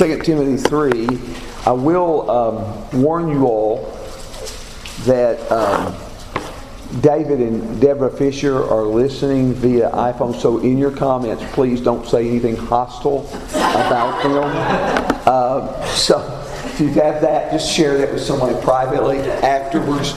[0.00, 1.08] 2 Timothy 3,
[1.66, 3.84] I will um, warn you all
[5.00, 5.94] that um,
[7.02, 12.26] David and Deborah Fisher are listening via iPhone, so in your comments, please don't say
[12.26, 15.20] anything hostile about them.
[15.26, 16.18] Uh, so
[16.64, 20.14] if you have that, just share that with someone privately afterwards.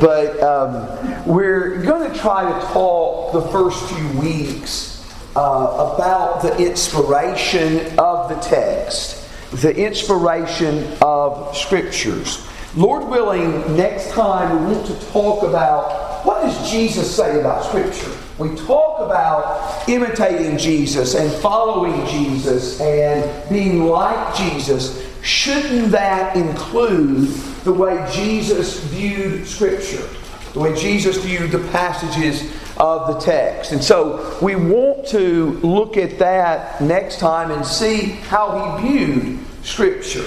[0.00, 4.92] But um, we're going to try to talk the first few weeks
[5.36, 9.28] uh, about the inspiration of the text,
[9.62, 12.46] the inspiration of scriptures.
[12.74, 18.16] Lord willing, next time we want to talk about what does Jesus say about Scripture?
[18.38, 25.04] We talk about imitating Jesus and following Jesus and being like Jesus.
[25.22, 27.28] Shouldn't that include
[27.64, 30.08] the way Jesus viewed Scripture?
[30.52, 33.72] The way Jesus viewed the passages of the text.
[33.72, 39.38] And so we want to look at that next time and see how he viewed
[39.62, 40.26] Scripture.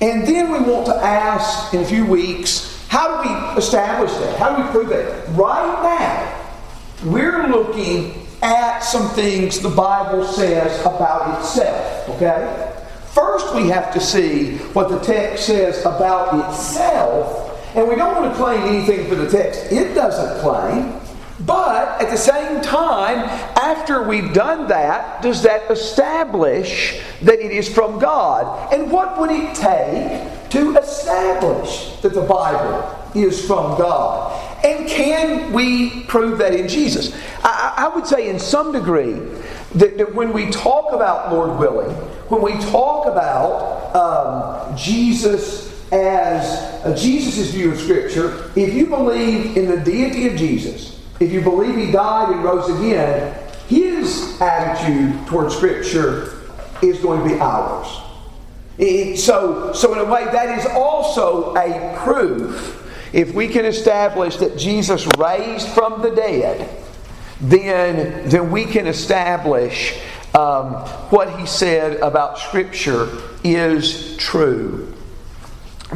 [0.00, 4.38] And then we want to ask in a few weeks, how do we establish that?
[4.38, 5.28] How do we prove that?
[5.30, 12.72] Right now, we're looking at some things the Bible says about itself, okay?
[13.12, 18.30] First, we have to see what the text says about itself, and we don't want
[18.30, 21.00] to claim anything for the text it doesn't claim.
[21.40, 23.18] But at the same time,
[23.56, 28.72] after we've done that, does that establish that it is from God?
[28.72, 34.64] And what would it take to establish that the Bible is from God?
[34.64, 37.14] And can we prove that in Jesus?
[37.44, 39.20] I, I would say, in some degree,
[39.74, 41.94] that, that, when we talk about Lord willing,
[42.30, 46.46] when we talk about um, Jesus as
[46.84, 51.40] uh, Jesus' view of Scripture, if you believe in the deity of Jesus, if you
[51.40, 53.34] believe he died and rose again,
[53.68, 56.40] his attitude toward Scripture
[56.82, 57.86] is going to be ours.
[58.78, 62.82] It, so, so, in a way, that is also a proof.
[63.12, 66.68] If we can establish that Jesus raised from the dead,
[67.40, 69.98] then, then we can establish
[70.34, 70.74] um,
[71.10, 73.08] what he said about Scripture
[73.42, 74.92] is true.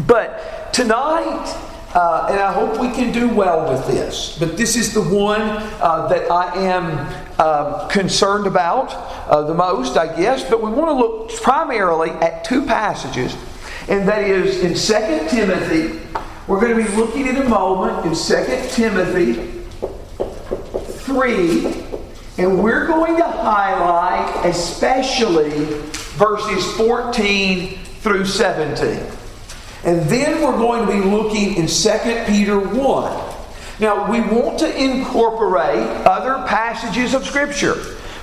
[0.07, 4.37] But tonight, uh, and I hope we can do well with this.
[4.39, 6.93] But this is the one uh, that I am
[7.39, 8.95] uh, concerned about
[9.29, 10.49] uh, the most, I guess.
[10.49, 13.37] But we want to look primarily at two passages,
[13.89, 16.01] and that is in 2 Timothy.
[16.47, 19.35] We're going to be looking in a moment in 2 Timothy
[21.05, 21.67] 3,
[22.39, 25.65] and we're going to highlight especially
[26.17, 29.20] verses 14 through 17.
[29.85, 33.35] And then we're going to be looking in 2 Peter 1.
[33.81, 37.77] Now, we want to incorporate other passages of Scripture,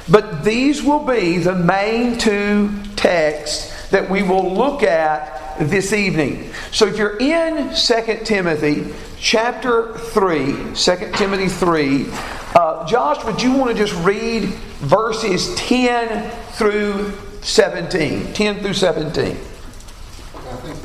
[0.07, 6.51] but these will be the main two texts that we will look at this evening.
[6.72, 12.06] So if you're in 2 Timothy chapter 3, 2 Timothy 3,
[12.53, 18.34] uh, Josh, would you want to just read verses 10 through 17?
[18.34, 19.47] 10 through 17 think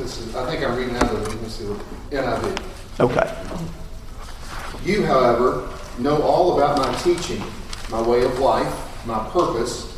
[0.03, 1.65] this is, I think I'm reading out of, let me see,
[2.11, 3.01] NIV.
[3.01, 3.35] Okay.
[4.85, 5.69] You, however,
[5.99, 7.43] know all about my teaching,
[7.91, 9.97] my way of life, my purpose,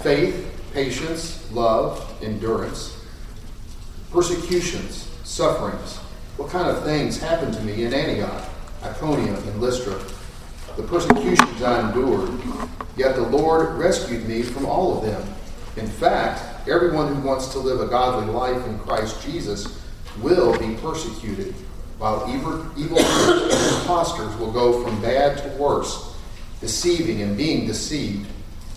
[0.00, 3.02] faith, patience, love, endurance,
[4.12, 5.96] persecutions, sufferings.
[6.36, 8.44] What kind of things happened to me in Antioch,
[8.82, 9.98] Iconium, and Lystra?
[10.76, 12.30] The persecutions I endured,
[12.96, 15.22] yet the Lord rescued me from all of them.
[15.76, 19.80] In fact, Everyone who wants to live a godly life in Christ Jesus
[20.20, 21.54] will be persecuted,
[21.98, 22.98] while evil, evil
[23.80, 26.14] impostors will go from bad to worse,
[26.60, 28.30] deceiving and being deceived.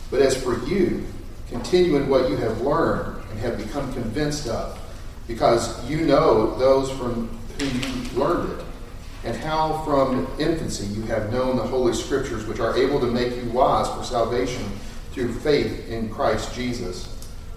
[0.09, 1.05] But as for you,
[1.49, 4.79] continue in what you have learned and have become convinced of,
[5.27, 7.27] because you know those from
[7.59, 8.65] whom you learned it,
[9.25, 13.35] and how from infancy you have known the Holy Scriptures, which are able to make
[13.35, 14.63] you wise for salvation
[15.11, 17.12] through faith in Christ Jesus.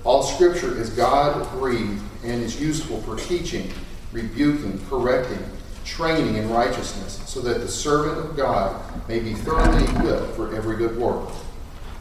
[0.07, 3.73] All Scripture is God breathed and is useful for teaching,
[4.13, 5.45] rebuking, correcting,
[5.85, 10.77] training in righteousness, so that the servant of God may be thoroughly equipped for every
[10.77, 11.29] good work.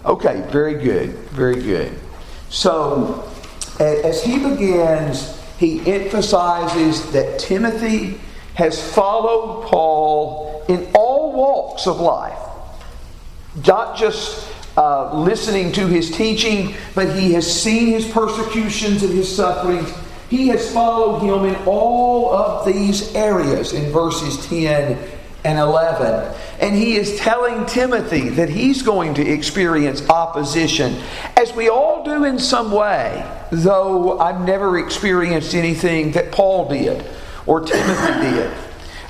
[0.06, 2.00] Okay, very good, very good.
[2.50, 3.28] So,
[3.80, 8.20] as he begins, he emphasizes that Timothy
[8.54, 12.38] has followed Paul in all walks of life,
[13.66, 14.48] not just
[14.78, 19.92] uh, listening to his teaching, but he has seen his persecutions and his sufferings.
[20.30, 24.98] He has followed him in all of these areas in verses 10
[25.46, 26.34] and 11.
[26.60, 31.02] And he is telling Timothy that he's going to experience opposition,
[31.38, 37.06] as we all do in some way, though I've never experienced anything that Paul did
[37.46, 38.54] or Timothy did.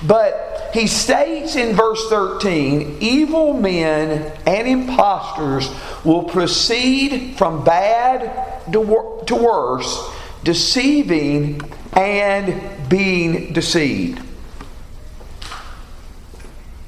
[0.06, 0.44] But
[0.75, 5.69] he states in verse 13 evil men and impostors
[6.04, 10.12] will proceed from bad to worse,
[10.44, 11.62] deceiving
[11.94, 14.22] and being deceived.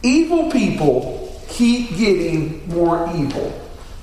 [0.03, 3.57] Evil people keep getting more evil.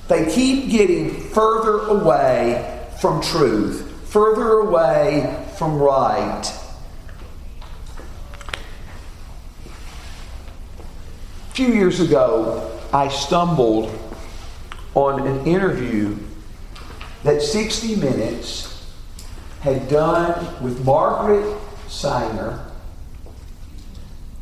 [0.07, 6.43] They keep getting further away from truth, further away from right.
[11.55, 13.89] Few years ago, I stumbled
[14.93, 16.17] on an interview
[17.23, 18.85] that 60 Minutes
[19.61, 21.57] had done with Margaret
[21.87, 22.59] Sanger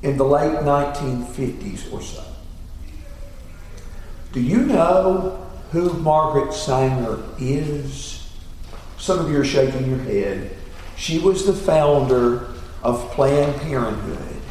[0.01, 2.23] in the late 1950s or so.
[4.31, 8.27] Do you know who Margaret Sanger is?
[8.97, 10.49] Some of you are shaking your head.
[10.97, 12.47] She was the founder
[12.81, 14.41] of Planned Parenthood.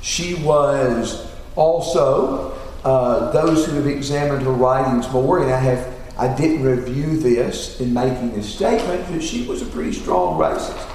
[0.00, 1.27] She was
[1.58, 2.52] also,
[2.84, 7.80] uh, those who have examined her writings more, and I have I didn't review this
[7.80, 10.90] in making this statement, but she was a pretty strong racist.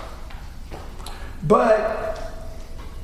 [1.44, 2.19] But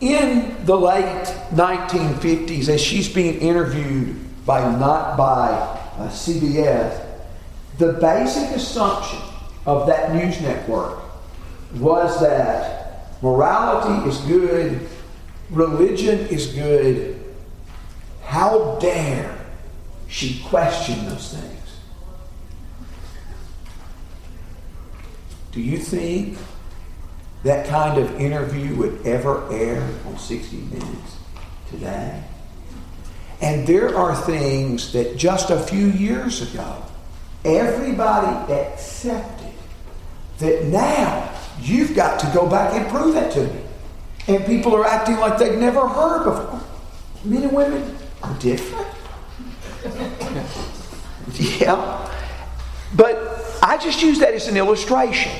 [0.01, 7.05] in the late 1950s, as she's being interviewed by not by uh, CBS,
[7.77, 9.19] the basic assumption
[9.65, 10.99] of that news network
[11.75, 14.89] was that morality is good,
[15.49, 17.18] religion is good.
[18.29, 19.37] How dare
[20.07, 21.79] she question those things?
[25.51, 26.37] Do you think
[27.43, 31.17] that kind of interview would ever air on 60 Minutes
[31.69, 32.23] today.
[33.41, 36.83] And there are things that just a few years ago,
[37.45, 39.53] everybody accepted
[40.39, 43.61] that now you've got to go back and prove it to me.
[44.27, 46.61] And people are acting like they've never heard before.
[47.23, 47.95] Men and women
[48.39, 48.87] different.
[51.59, 52.05] yeah.
[52.95, 55.31] But I just use that as an illustration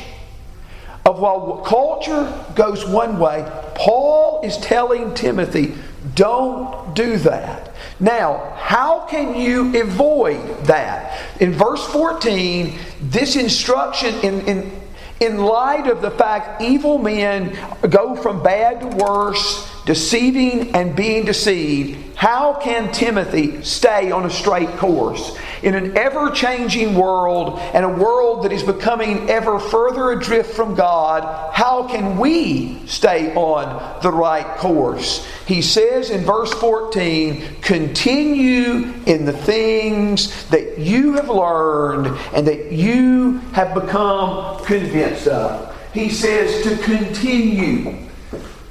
[1.05, 5.75] of while culture goes one way, Paul is telling Timothy,
[6.15, 7.73] don't do that.
[7.99, 11.19] Now, how can you avoid that?
[11.41, 14.81] In verse 14, this instruction in, in,
[15.19, 17.57] in light of the fact evil men
[17.89, 24.29] go from bad to worse, deceiving and being deceived, how can Timothy stay on a
[24.29, 25.37] straight course?
[25.63, 30.75] In an ever changing world and a world that is becoming ever further adrift from
[30.75, 35.25] God, how can we stay on the right course?
[35.45, 42.73] He says in verse 14, continue in the things that you have learned and that
[42.73, 45.73] you have become convinced of.
[45.93, 47.97] He says to continue.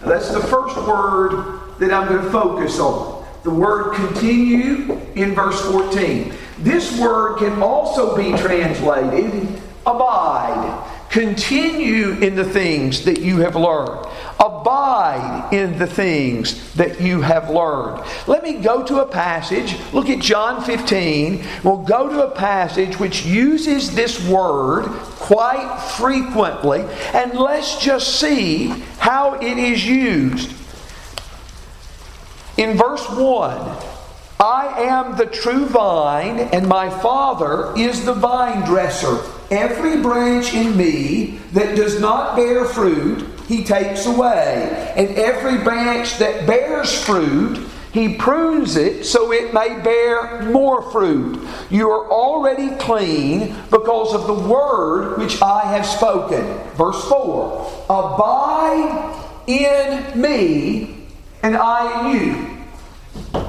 [0.00, 3.17] That's the first word that I'm going to focus on.
[3.48, 6.34] The word continue in verse 14.
[6.58, 10.84] This word can also be translated abide.
[11.08, 14.06] Continue in the things that you have learned.
[14.38, 18.04] Abide in the things that you have learned.
[18.26, 19.74] Let me go to a passage.
[19.94, 21.42] Look at John 15.
[21.64, 24.84] We'll go to a passage which uses this word
[25.16, 26.82] quite frequently,
[27.14, 28.66] and let's just see
[28.98, 30.52] how it is used.
[32.58, 33.78] In verse 1,
[34.40, 39.20] I am the true vine, and my Father is the vine dresser.
[39.48, 44.92] Every branch in me that does not bear fruit, he takes away.
[44.96, 51.40] And every branch that bears fruit, he prunes it so it may bear more fruit.
[51.70, 56.44] You are already clean because of the word which I have spoken.
[56.74, 59.14] Verse 4 Abide
[59.46, 60.97] in me,
[61.42, 62.58] and I in you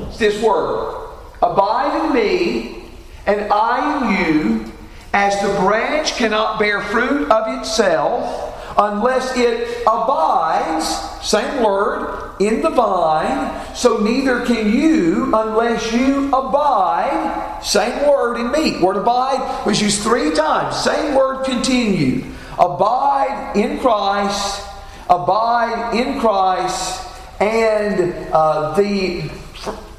[0.07, 0.99] It's this word
[1.41, 2.83] Abide in me,
[3.25, 4.71] and I in you,
[5.13, 8.45] as the branch cannot bear fruit of itself
[8.77, 10.85] unless it abides,
[11.25, 18.51] same word, in the vine, so neither can you unless you abide, same word in
[18.51, 18.81] me.
[18.81, 22.23] Word abide was used three times, same word continue.
[22.57, 24.65] Abide in Christ,
[25.09, 27.08] abide in Christ,
[27.39, 29.29] and uh, the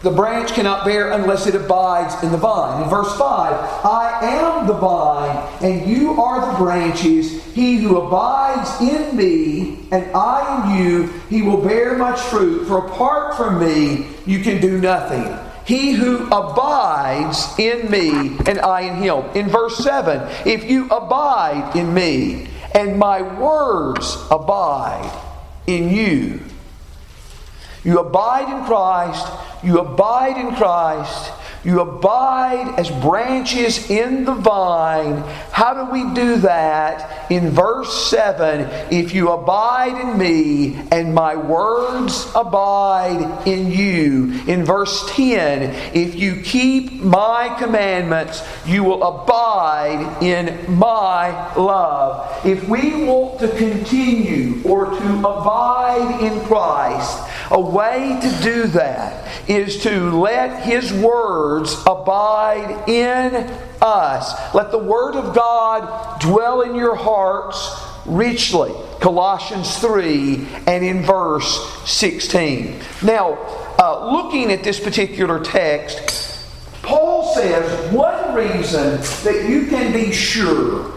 [0.02, 2.82] The branch cannot bear unless it abides in the vine.
[2.82, 3.20] In verse 5,
[3.84, 7.44] I am the vine, and you are the branches.
[7.52, 12.66] He who abides in me, and I in you, he will bear much fruit.
[12.66, 15.36] For apart from me, you can do nothing.
[15.66, 19.24] He who abides in me, and I in him.
[19.34, 25.12] In verse 7, if you abide in me, and my words abide
[25.66, 26.40] in you,
[27.84, 29.26] you abide in Christ,
[29.62, 31.32] you abide in Christ,
[31.62, 35.18] you abide as branches in the vine.
[35.52, 37.30] How do we do that?
[37.30, 38.60] In verse 7
[38.90, 44.40] If you abide in me and my words abide in you.
[44.46, 52.46] In verse 10 If you keep my commandments, you will abide in my love.
[52.46, 57.18] If we want to continue or to abide in Christ,
[57.50, 63.34] a way to do that is to let His words abide in
[63.82, 64.54] us.
[64.54, 67.70] Let the Word of God dwell in your hearts
[68.06, 68.72] richly.
[69.00, 72.80] Colossians 3 and in verse 16.
[73.02, 73.38] Now,
[73.78, 76.46] uh, looking at this particular text,
[76.82, 80.92] Paul says one reason that you can be sure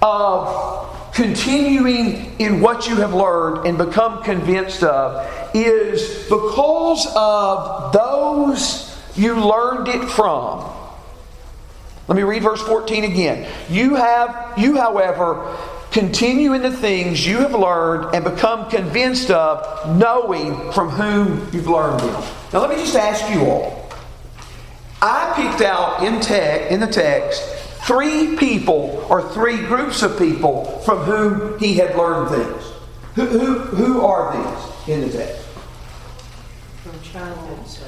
[0.00, 0.87] of
[1.18, 9.34] continuing in what you have learned and become convinced of is because of those you
[9.34, 10.64] learned it from.
[12.06, 13.50] Let me read verse 14 again.
[13.68, 15.58] You have you however
[15.90, 21.66] continue in the things you have learned and become convinced of knowing from whom you've
[21.66, 22.22] learned them.
[22.52, 23.90] Now let me just ask you all.
[25.02, 27.57] I picked out in tech in the text
[27.88, 32.64] three people or three groups of people from whom he had learned things.
[33.14, 35.42] Who, who, who are these in the text?
[36.82, 37.84] From childhood, so,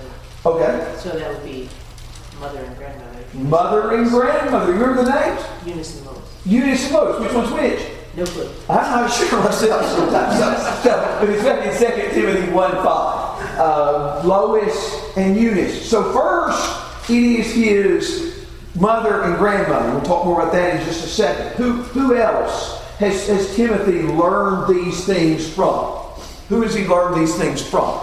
[0.47, 0.95] Okay.
[0.99, 1.69] so that would be
[2.41, 3.19] mother and grandmother.
[3.35, 4.73] Mother and grandmother.
[4.73, 5.45] You remember the names?
[5.67, 6.47] Eunice and Lois.
[6.47, 7.21] Eunice and Lois.
[7.21, 7.81] Which one's which?
[8.17, 8.51] No clue.
[8.71, 10.39] I'm not sure myself sometimes.
[10.39, 12.85] So, so, but it's back in 2 Timothy 1 5.
[13.59, 15.89] Uh, Lois and Eunice.
[15.91, 18.40] So, first, it is his
[18.75, 19.91] mother and grandmother.
[19.91, 21.53] We'll talk more about that in just a second.
[21.57, 25.97] Who, who else has, has Timothy learned these things from?
[26.49, 27.99] Who has he learned these things from?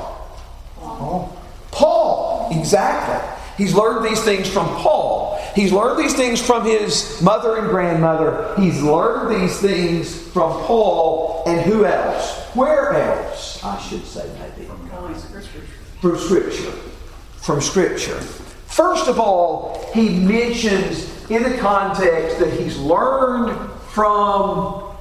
[0.76, 1.38] Paul.
[1.72, 3.36] Paul, exactly.
[3.58, 5.40] He's learned these things from Paul.
[5.56, 8.54] He's learned these things from his mother and grandmother.
[8.58, 12.40] He's learned these things from Paul and who else?
[12.54, 13.64] Where else?
[13.64, 14.68] I should say maybe.
[16.02, 16.72] From Scripture.
[17.38, 18.22] From Scripture.
[18.78, 24.96] First of all, he mentions in the context that he's learned from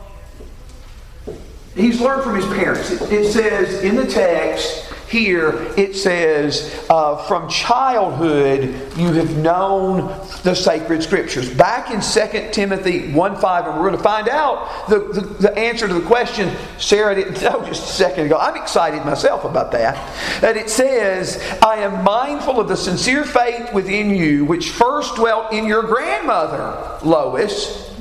[1.75, 2.90] he's learned from his parents.
[2.90, 8.62] It, it says in the text here, it says, uh, from childhood
[8.96, 10.08] you have known
[10.42, 11.48] the sacred scriptures.
[11.48, 15.58] Back in 2 Timothy 1 5, and we're going to find out the, the, the,
[15.58, 18.38] answer to the question Sarah didn't know just a second ago.
[18.38, 19.94] I'm excited myself about that.
[20.40, 25.52] That it says, I am mindful of the sincere faith within you, which first dwelt
[25.52, 27.94] in your grandmother, Lois,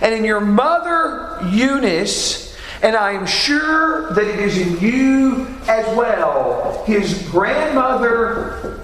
[0.00, 2.51] and in your mother, Eunice
[2.82, 6.84] and I am sure that it is in you as well.
[6.84, 8.80] His grandmother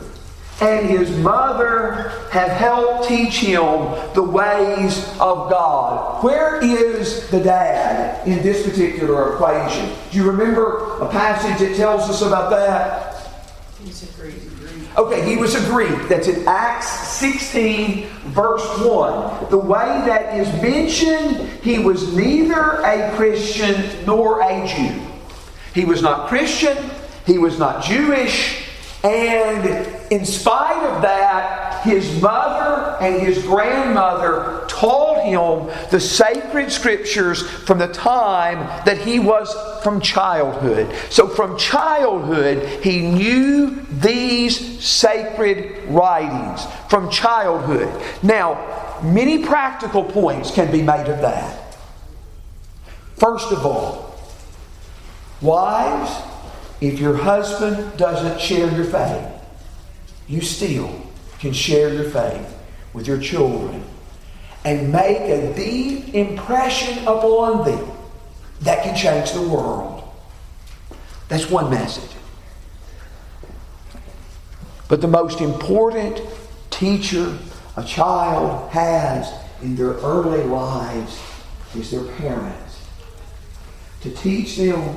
[0.61, 3.61] and his mother have helped teach him
[4.15, 6.23] the ways of God.
[6.23, 9.93] Where is the dad in this particular equation?
[10.11, 13.31] Do you remember a passage that tells us about that?
[13.83, 14.35] He's a Greek.
[14.97, 16.09] Okay, he was a Greek.
[16.09, 19.51] That's in Acts 16, verse 1.
[19.51, 25.01] The way that is mentioned, he was neither a Christian nor a Jew.
[25.75, 26.77] He was not Christian,
[27.27, 28.65] he was not Jewish,
[29.05, 37.43] and in spite of that, his mother and his grandmother taught him the sacred scriptures
[37.43, 40.93] from the time that he was from childhood.
[41.11, 46.67] So, from childhood, he knew these sacred writings.
[46.89, 48.03] From childhood.
[48.23, 51.77] Now, many practical points can be made of that.
[53.17, 54.19] First of all,
[55.41, 56.11] wives,
[56.81, 59.27] if your husband doesn't share your faith,
[60.29, 61.05] you still
[61.39, 62.55] can share your faith
[62.93, 63.85] with your children
[64.65, 67.91] and make a deep impression upon them
[68.61, 70.05] that can change the world.
[71.29, 72.11] That's one message.
[74.89, 76.21] But the most important
[76.71, 77.37] teacher
[77.79, 79.33] a child has
[79.63, 81.23] in their early lives
[81.77, 82.89] is their parents.
[84.01, 84.97] To teach them,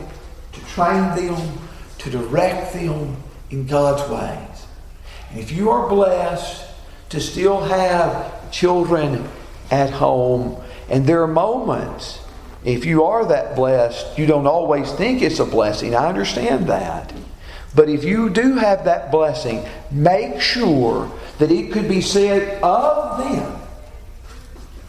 [0.51, 1.59] to train them,
[1.99, 3.17] to direct them
[3.51, 4.65] in God's ways.
[5.29, 6.71] And if you are blessed
[7.09, 9.29] to still have children
[9.69, 10.59] at home,
[10.89, 12.19] and there are moments,
[12.63, 15.95] if you are that blessed, you don't always think it's a blessing.
[15.95, 17.13] I understand that.
[17.75, 21.11] But if you do have that blessing, make sure
[21.41, 23.59] that it could be said of them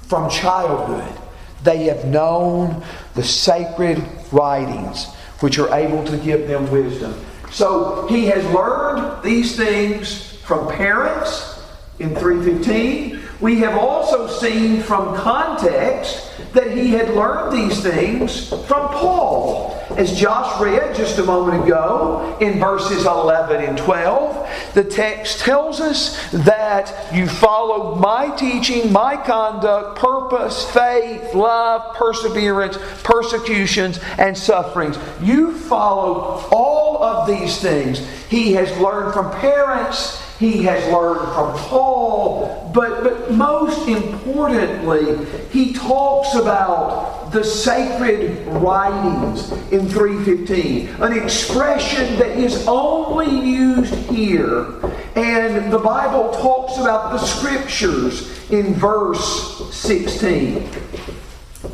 [0.03, 1.19] from childhood
[1.65, 5.07] they have known the sacred writings
[5.41, 7.19] which are able to give them wisdom.
[7.51, 11.65] So he has learned these things from parents
[11.99, 13.12] in 315.
[13.43, 19.77] We have also seen from context that he had learned these things from Paul.
[19.97, 25.81] As Josh read just a moment ago in verses 11 and 12, the text tells
[25.81, 34.97] us that you followed my teaching, my conduct, purpose, faith, love, perseverance, persecutions, and sufferings.
[35.21, 37.99] You followed all of these things.
[38.29, 45.73] He has learned from parents he has learned from Paul, but, but most importantly, he
[45.73, 54.67] talks about the sacred writings in 315, an expression that is only used here.
[55.15, 60.62] And the Bible talks about the scriptures in verse 16.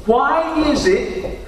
[0.06, 1.38] Why is it,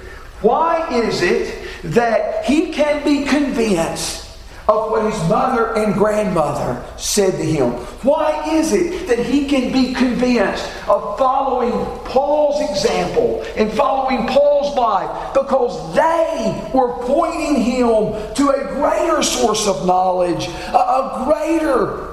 [0.41, 4.20] why is it that he can be convinced
[4.67, 7.71] of what his mother and grandmother said to him.
[8.03, 11.71] Why is it that he can be convinced of following
[12.05, 15.33] Paul's example and following Paul's life?
[15.33, 22.07] Because they were pointing him to a greater source of knowledge, a, greater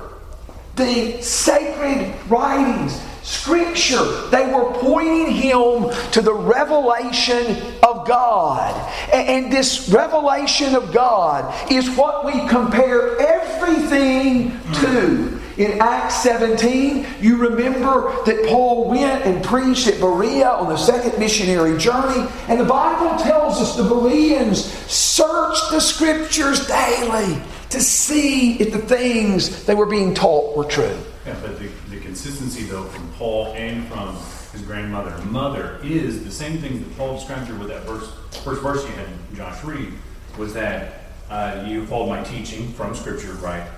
[0.76, 4.28] the sacred writings Scripture.
[4.30, 8.75] They were pointing him to the revelation of God.
[9.12, 15.40] And this revelation of God is what we compare everything to.
[15.58, 21.18] In Acts 17, you remember that Paul went and preached at Berea on the second
[21.18, 28.54] missionary journey, and the Bible tells us the Bereans searched the Scriptures daily to see
[28.54, 30.97] if the things they were being taught were true.
[31.26, 32.85] Yeah, but the, the consistency, though,
[33.19, 34.15] Paul and from
[34.53, 38.13] his grandmother and mother is the same things that Paul described here with that verse,
[38.45, 39.93] first verse you had, in Josh read,
[40.39, 43.69] was that uh, you followed my teaching from Scripture, right?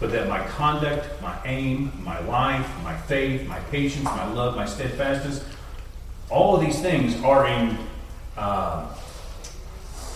[0.00, 4.66] But that my conduct, my aim, my life, my faith, my patience, my love, my
[4.66, 5.44] steadfastness,
[6.28, 7.78] all of these things are in
[8.36, 8.92] uh,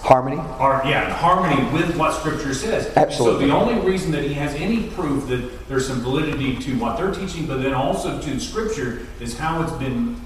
[0.04, 0.36] Harmony?
[0.36, 2.94] Yeah, harmony with what Scripture says.
[2.94, 3.40] Absolutely.
[3.40, 6.98] So the only reason that he has any proof that there's some validity to what
[6.98, 10.20] they're teaching, but then also to Scripture, is how it's been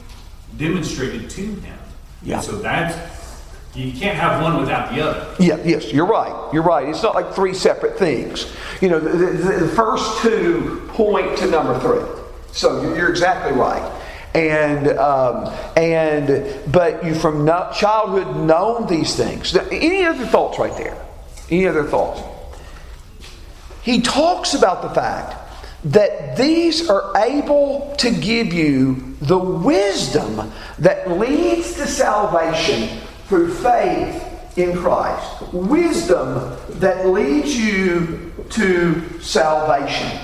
[0.56, 1.78] demonstrated to him.
[2.24, 2.36] Yeah.
[2.36, 3.44] And so that's
[3.76, 5.36] you can't have one without the other.
[5.38, 6.52] Yeah, yes, you're right.
[6.52, 6.88] You're right.
[6.88, 8.52] It's not like three separate things.
[8.80, 12.02] You know, the, the, the first two point to number three.
[12.50, 13.92] So you're exactly right
[14.34, 19.56] and um, and but you from no, childhood known these things.
[19.56, 21.04] Any other thoughts right there?
[21.50, 22.20] Any other thoughts?
[23.82, 25.34] He talks about the fact
[25.84, 34.58] that these are able to give you the wisdom that leads to salvation through faith
[34.58, 35.52] in Christ.
[35.52, 40.18] Wisdom that leads you to salvation.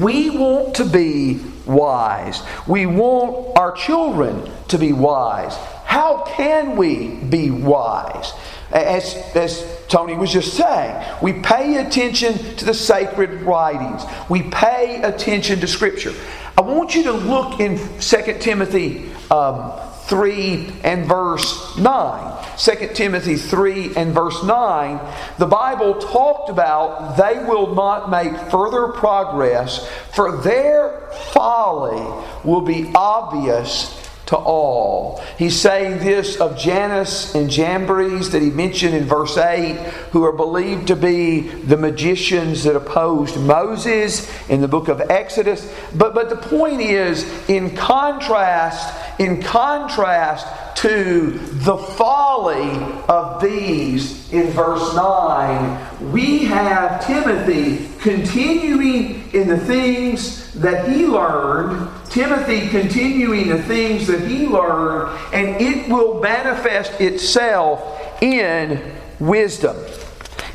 [0.00, 2.42] We want to be wise.
[2.66, 5.56] We want our children to be wise.
[5.84, 8.32] How can we be wise?
[8.72, 15.00] As, as Tony was just saying, we pay attention to the sacred writings, we pay
[15.02, 16.12] attention to Scripture.
[16.58, 19.72] I want you to look in 2 Timothy um,
[20.06, 22.44] 3 and verse 9.
[22.58, 25.00] 2 Timothy 3 and verse 9,
[25.38, 32.90] the Bible talked about they will not make further progress, for their folly will be
[32.94, 35.22] obvious to all.
[35.38, 39.76] He's saying this of Jannes and Jambres that he mentioned in verse 8,
[40.10, 45.72] who are believed to be the magicians that opposed Moses in the book of Exodus.
[45.94, 52.70] But, but the point is, in contrast, in contrast to the folly
[53.08, 61.88] of these in verse 9, we have Timothy continuing in the things that he learned,
[62.10, 68.80] Timothy continuing the things that he learned, and it will manifest itself in
[69.18, 69.76] wisdom.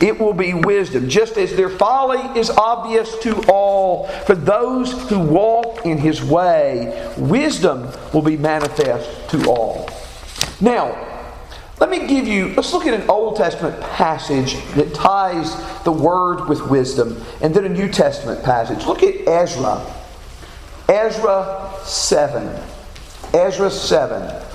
[0.01, 4.07] It will be wisdom, just as their folly is obvious to all.
[4.25, 9.89] For those who walk in his way, wisdom will be manifest to all.
[10.59, 11.07] Now,
[11.81, 16.47] Let me give you, let's look at an Old Testament passage that ties the word
[16.47, 18.85] with wisdom, and then a New Testament passage.
[18.85, 19.83] Look at Ezra.
[20.87, 22.55] Ezra 7.
[23.33, 24.50] Ezra 7.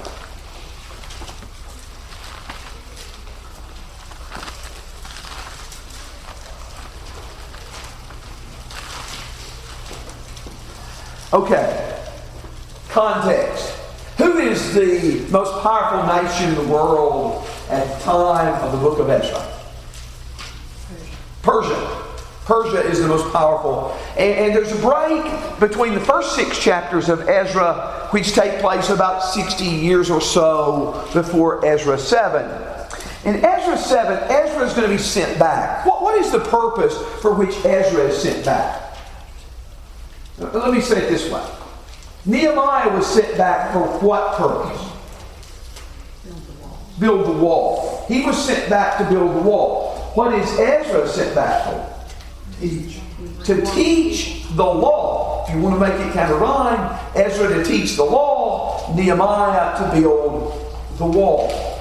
[11.37, 12.03] Okay.
[12.89, 13.77] Context.
[14.17, 18.99] Who is the most powerful nation in the world at the time of the book
[18.99, 19.47] of Ezra?
[21.43, 22.05] Persia.
[22.47, 23.95] Persia is the most powerful.
[24.17, 28.89] And, and, there's a break between the first six chapters of Ezra, which take place
[28.89, 32.47] about 60 years or so before Ezra 7.
[33.27, 35.85] In Ezra 7, Ezra is going to be sent back.
[35.85, 38.86] What, what is the purpose for which Ezra is sent back?
[40.39, 41.45] Let me say it this way
[42.27, 44.93] Nehemiah was sent back for what purpose?
[46.99, 48.05] Build the wall.
[48.09, 49.95] He was sent back to build the wall.
[50.15, 52.61] What is Ezra sent back for?
[52.61, 53.01] Teach.
[53.45, 55.45] To teach the law.
[55.47, 59.79] If you want to make it kind of rhyme, Ezra to teach the law, Nehemiah
[59.79, 61.76] to build the wall.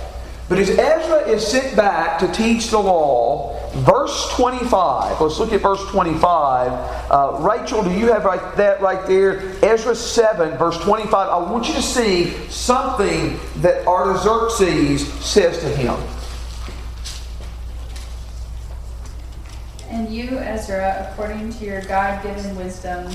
[0.48, 5.62] But as Ezra is sent back to teach the law, verse 25, let's look at
[5.62, 7.12] verse 25.
[7.12, 9.40] Uh, Rachel, do you have right, that right there?
[9.66, 11.16] Ezra 7, verse 25.
[11.16, 15.96] I want you to see something that Artaxerxes says to him.
[19.90, 23.12] And you, Ezra, according to your God given wisdom,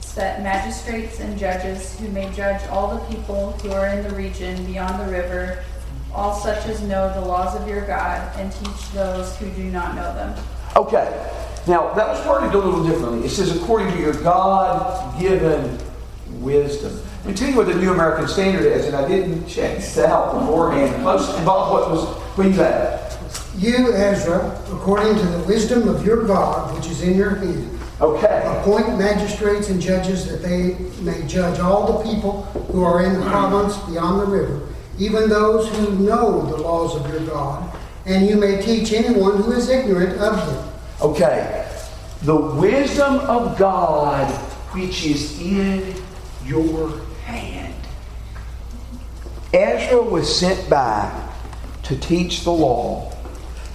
[0.00, 4.64] set magistrates and judges who may judge all the people who are in the region
[4.64, 5.62] beyond the river
[6.14, 9.94] all such as know the laws of your God, and teach those who do not
[9.94, 10.44] know them.
[10.76, 11.30] Okay.
[11.66, 13.26] Now, that was worded a little differently.
[13.26, 15.78] It says, according to your God given
[16.40, 17.00] wisdom.
[17.18, 19.98] Let me tell you what the New American Standard is, and I didn't check this
[19.98, 21.04] out beforehand.
[21.04, 22.04] Most involved what was,
[22.36, 22.98] what you had.
[23.58, 28.42] You, Ezra, according to the wisdom of your God, which is in your hand, Okay.
[28.60, 33.26] Appoint magistrates and judges that they may judge all the people who are in the
[33.26, 34.66] province beyond the river,
[35.00, 39.52] even those who know the laws of your God, and you may teach anyone who
[39.52, 40.72] is ignorant of them.
[41.00, 41.66] Okay.
[42.22, 44.30] The wisdom of God
[44.72, 45.94] which is in
[46.44, 47.74] your hand.
[49.54, 51.28] Ezra was sent by
[51.84, 53.10] to teach the law.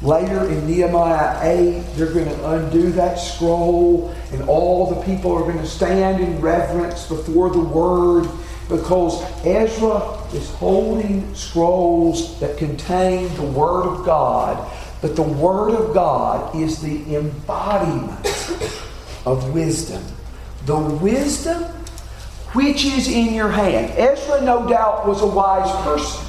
[0.02, 5.42] Later in Nehemiah 8, they're going to undo that scroll, and all the people are
[5.42, 8.30] going to stand in reverence before the word
[8.68, 15.94] because Ezra is holding scrolls that contain the Word of God, but the Word of
[15.94, 18.26] God is the embodiment
[19.26, 20.04] of wisdom.
[20.66, 21.64] The wisdom
[22.54, 23.92] which is in your hand.
[23.98, 26.26] Ezra, no doubt, was a wise person,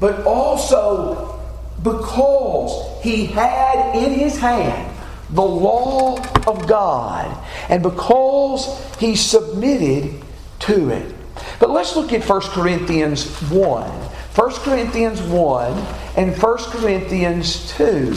[0.00, 1.40] but also
[1.82, 4.88] because he had in his hand
[5.30, 7.34] the law of God,
[7.70, 10.21] and because he submitted
[10.62, 11.14] to it.
[11.58, 13.90] But let's look at 1 Corinthians 1.
[13.90, 15.72] 1 Corinthians 1
[16.16, 18.14] and 1 Corinthians 2.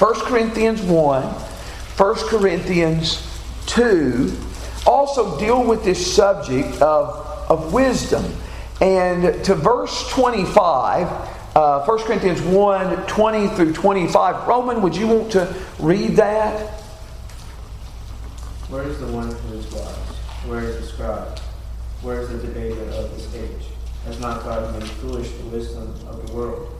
[0.00, 3.26] First Corinthians 1, 1 Corinthians
[3.66, 4.34] 2
[4.86, 7.08] also deal with this subject of,
[7.50, 8.24] of wisdom.
[8.80, 11.06] And to verse 25,
[11.54, 14.46] uh, 1 Corinthians 1 20 through 25.
[14.46, 16.70] Roman, would you want to read that?
[18.68, 20.16] Where is the one who is wise?
[20.46, 21.38] Where is the scribe?
[22.02, 23.66] Where is the debater of this age?
[24.04, 26.72] Has not God made foolish the wisdom of the world?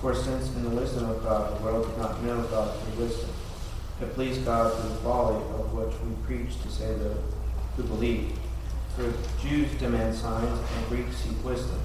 [0.00, 3.30] For since in the wisdom of God the world did not know God through wisdom,
[4.00, 7.16] it pleased God through the folly of which we preach to save those
[7.76, 8.32] who believe.
[8.96, 11.80] For Jews demand signs and Greeks seek wisdom.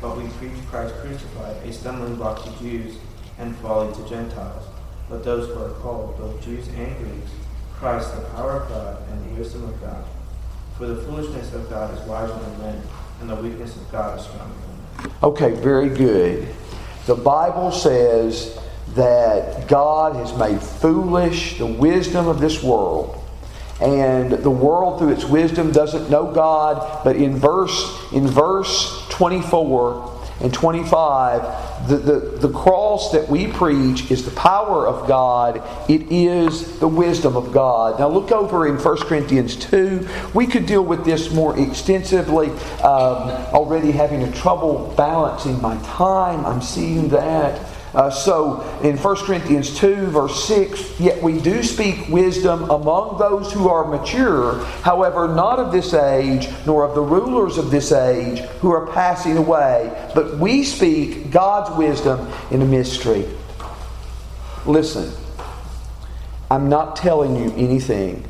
[0.00, 2.98] But we preach Christ crucified, a stumbling block to Jews
[3.38, 4.64] and folly to Gentiles.
[5.08, 7.30] But those who are called, both Jews and Greeks,
[7.74, 10.04] Christ the power of God and the wisdom of God.
[10.78, 12.82] For the foolishness of God is wiser than men,
[13.20, 15.12] and the weakness of God is stronger than men.
[15.22, 16.48] Okay, very good.
[17.06, 18.58] The Bible says
[18.94, 23.22] that God has made foolish the wisdom of this world.
[23.80, 30.16] And the world through its wisdom doesn't know God, but in verse in verse 24
[30.40, 35.62] and 25, the, the, the cross that we preach is the power of God.
[35.88, 37.98] It is the wisdom of God.
[37.98, 40.06] Now look over in 1 Corinthians 2.
[40.34, 42.50] We could deal with this more extensively.
[42.82, 46.44] Um, already having a trouble balancing my time.
[46.44, 47.75] I'm seeing that.
[47.96, 53.50] Uh, so in 1 Corinthians 2, verse 6, yet we do speak wisdom among those
[53.50, 58.40] who are mature, however, not of this age, nor of the rulers of this age
[58.60, 63.24] who are passing away, but we speak God's wisdom in a mystery.
[64.66, 65.10] Listen,
[66.50, 68.28] I'm not telling you anything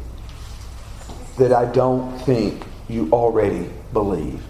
[1.39, 4.41] that I don't think you already believe.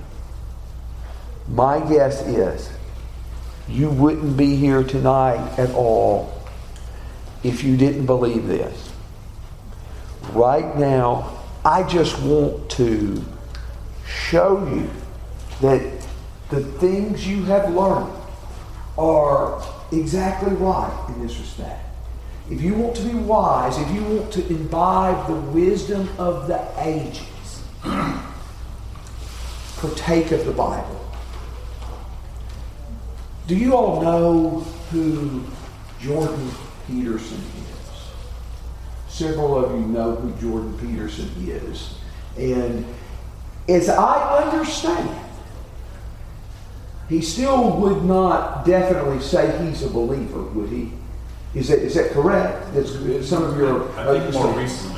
[1.49, 2.76] My guess is
[3.69, 6.33] you wouldn't be here tonight at all
[7.43, 8.93] if you didn't believe this.
[10.33, 13.25] Right now, I just want to
[14.07, 14.91] show you
[15.61, 16.07] that
[16.51, 18.13] the things you have learned
[18.97, 21.83] are exactly right in this respect.
[22.51, 26.65] If you want to be wise, if you want to imbibe the wisdom of the
[26.79, 27.63] ages,
[29.77, 31.06] partake of the Bible.
[33.47, 35.45] Do you all know who
[36.01, 36.51] Jordan
[36.87, 38.13] Peterson is?
[39.09, 41.95] Several of you know who Jordan Peterson is.
[42.37, 42.85] And
[43.69, 45.17] as I understand,
[47.09, 50.93] he still would not definitely say he's a believer, would he?
[51.55, 52.75] Is that, is that correct?
[52.75, 52.91] That's,
[53.29, 53.91] some of your.
[53.97, 54.96] I think more recently.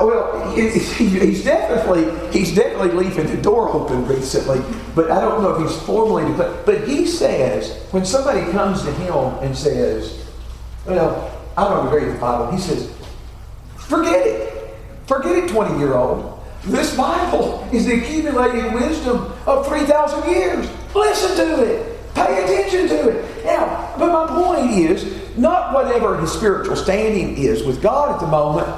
[0.00, 4.60] Well, he's definitely he's definitely leaving the door open recently,
[4.94, 6.32] but I don't know if he's formally.
[6.34, 10.24] But but he says when somebody comes to him and says,
[10.86, 12.88] "Well, I don't agree with the Bible," he says,
[13.76, 16.38] "Forget it, forget it, twenty year old.
[16.64, 20.68] This Bible is the accumulated wisdom of three thousand years.
[20.94, 26.30] Listen to it, pay attention to it." Now, but my point is not whatever his
[26.30, 28.68] spiritual standing is with God at the moment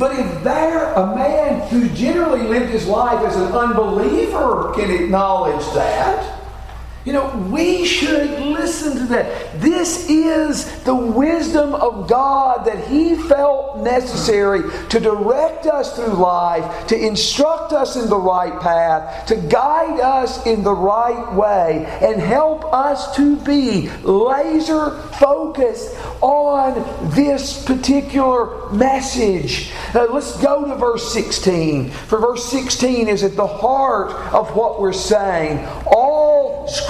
[0.00, 5.62] but if there, a man who generally lived his life as an unbeliever can acknowledge
[5.74, 6.29] that,
[7.04, 9.58] you know, we should listen to that.
[9.58, 16.86] This is the wisdom of God that He felt necessary to direct us through life,
[16.88, 22.20] to instruct us in the right path, to guide us in the right way, and
[22.20, 26.74] help us to be laser focused on
[27.14, 29.72] this particular message.
[29.94, 31.90] Now, let's go to verse 16.
[31.90, 35.66] For verse 16 is at the heart of what we're saying.
[35.86, 36.89] All Scripture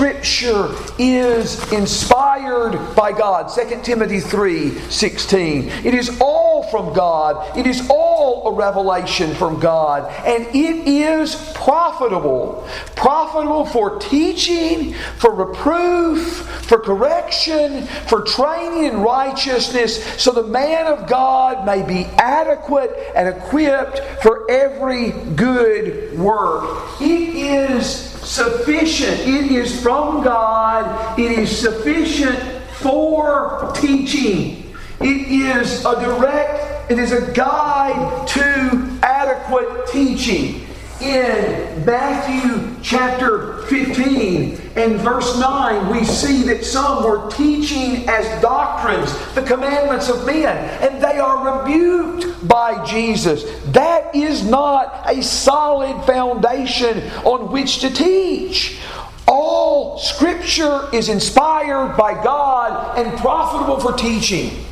[0.98, 3.48] is inspired by God.
[3.54, 5.68] 2 Timothy 3 16.
[5.68, 11.34] It is all from God, it is all a revelation from God, and it is
[11.54, 12.66] profitable.
[12.96, 21.08] Profitable for teaching, for reproof, for correction, for training in righteousness, so the man of
[21.08, 27.00] God may be adequate and equipped for every good work.
[27.00, 29.20] It is sufficient.
[29.20, 31.18] It is from God.
[31.18, 32.38] It is sufficient
[32.74, 34.59] for teaching.
[35.00, 40.66] It is a direct, it is a guide to adequate teaching.
[41.00, 49.16] In Matthew chapter 15 and verse 9, we see that some were teaching as doctrines
[49.34, 53.44] the commandments of men, and they are rebuked by Jesus.
[53.68, 58.78] That is not a solid foundation on which to teach.
[59.26, 64.66] All Scripture is inspired by God and profitable for teaching.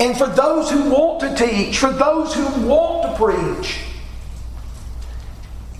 [0.00, 3.80] And for those who want to teach, for those who want to preach.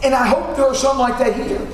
[0.02, 1.66] And I hope there are some like that here.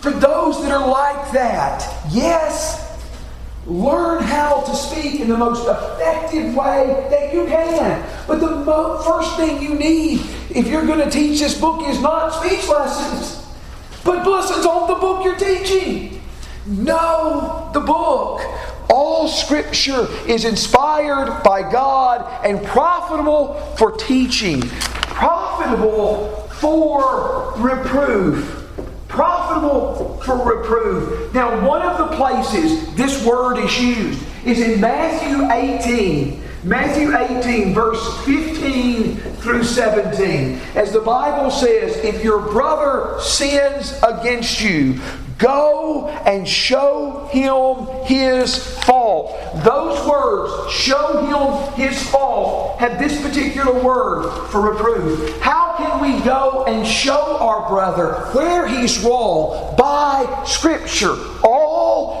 [0.00, 2.82] For those that are like that, yes,
[3.66, 8.08] learn how to speak in the most effective way that you can.
[8.26, 12.00] But the mo- first thing you need, if you're going to teach this book, is
[12.00, 13.44] not speech lessons,
[14.04, 16.22] but lessons on the book you're teaching.
[16.66, 18.40] Know the book.
[18.88, 28.64] All scripture is inspired by God and profitable for teaching, profitable for reproof.
[29.08, 31.32] Profitable for reproof.
[31.32, 36.42] Now, one of the places this word is used is in Matthew 18.
[36.64, 40.60] Matthew 18, verse 15 through 17.
[40.74, 45.00] As the Bible says, if your brother sins against you,
[45.38, 49.36] Go and show him his fault.
[49.64, 55.38] Those words, show him his fault, have this particular word for reproof.
[55.40, 59.74] How can we go and show our brother where he's wrong?
[59.76, 61.14] By Scripture.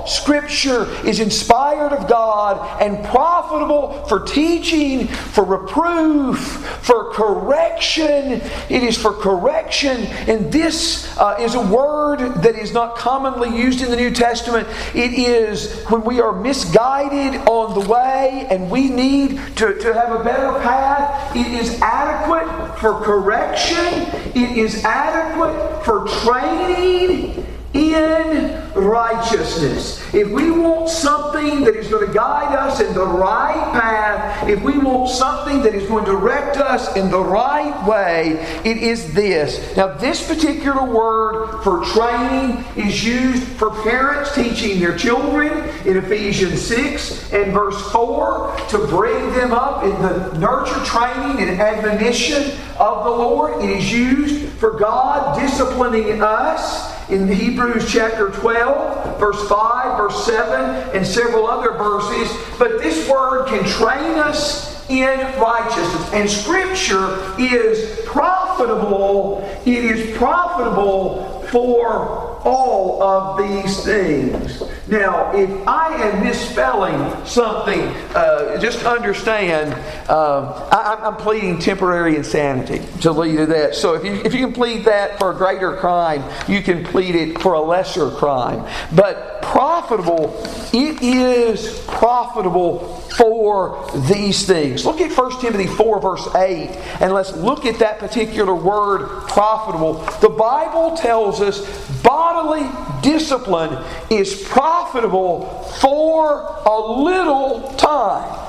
[0.06, 8.40] Scripture is inspired of God and profitable for teaching, for reproof, for correction.
[8.68, 10.02] It is for correction.
[10.28, 14.68] And this uh, is a word that is not commonly used in the New Testament.
[14.94, 20.12] It is when we are misguided on the way and we need to, to have
[20.12, 21.34] a better path.
[21.34, 27.45] It is adequate for correction, it is adequate for training
[27.76, 30.02] in righteousness.
[30.14, 34.62] If we want something that is going to guide us in the right path, if
[34.62, 38.32] we want something that is going to direct us in the right way,
[38.64, 39.76] it is this.
[39.76, 45.52] Now, this particular word for training is used for parents teaching their children
[45.86, 51.60] in Ephesians 6 and verse 4 to bring them up in the nurture, training, and
[51.60, 53.64] admonition of the Lord.
[53.64, 60.96] It is used for God disciplining us in Hebrews chapter 12, verse 5, verse 7,
[60.96, 62.36] and several other verses.
[62.58, 66.12] But this word can train us in righteousness.
[66.12, 69.40] And Scripture is profitable.
[69.64, 74.62] It is profitable for all of these things.
[74.88, 77.80] Now, if I am misspelling something,
[78.14, 79.72] uh, just understand
[80.08, 83.74] uh, I, am pleading temporary insanity to lead to that.
[83.74, 87.16] So if you, if you can plead that for a greater crime, you can plead
[87.16, 88.64] it for a lesser crime.
[88.94, 90.34] But profitable,
[90.72, 94.84] it is profitable for these things.
[94.84, 96.68] Look at 1 Timothy 4, verse 8,
[97.00, 99.94] and let's look at that particular word, profitable.
[100.20, 101.60] The Bible tells us
[102.02, 102.68] bodily
[103.02, 105.46] discipline is profitable
[105.80, 108.42] for a little time.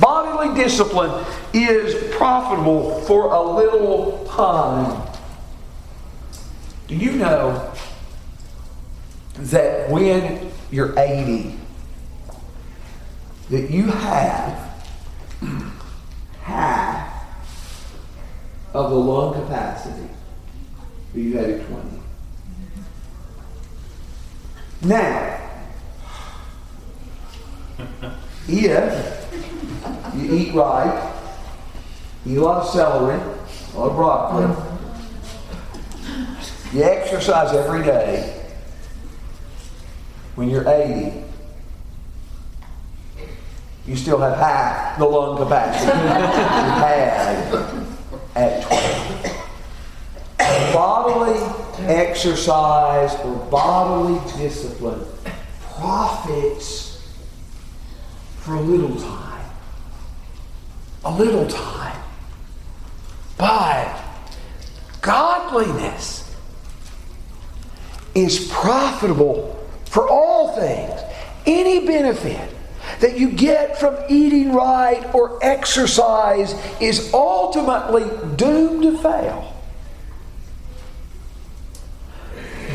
[0.00, 5.06] Bodily discipline is profitable for a little time.
[6.88, 7.72] Do you know
[9.34, 11.58] that when you're 80,
[13.50, 14.58] that you have
[16.42, 17.24] half
[18.74, 20.08] of the lung capacity
[21.12, 22.00] that you had at 20?
[24.82, 25.38] Now,
[28.48, 31.12] if you eat right,
[32.26, 34.46] eat a lot of celery, a lot of broccoli,
[36.72, 38.41] you exercise every day,
[40.34, 41.22] when you're 80,
[43.86, 46.32] you still have half the lung capacity you had
[48.36, 49.12] at 20.
[50.72, 51.38] Bodily
[51.86, 55.04] exercise or bodily discipline
[55.60, 57.02] profits
[58.38, 59.44] for a little time.
[61.04, 62.00] A little time.
[63.36, 64.00] But
[65.00, 66.32] godliness
[68.14, 69.58] is profitable
[69.92, 70.98] for all things.
[71.44, 72.48] Any benefit
[73.00, 78.04] that you get from eating right or exercise is ultimately
[78.36, 79.54] doomed to fail.